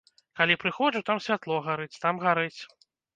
Калі 0.37 0.53
прыходжу, 0.61 1.01
там 1.09 1.21
святло 1.25 1.57
гарыць, 1.67 1.99
там 2.07 2.23
гарыць. 2.25 2.59